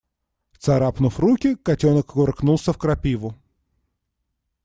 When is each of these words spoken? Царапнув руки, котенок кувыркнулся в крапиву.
Царапнув 0.57 1.19
руки, 1.19 1.55
котенок 1.55 2.07
кувыркнулся 2.11 2.71
в 2.71 2.77
крапиву. 2.77 3.35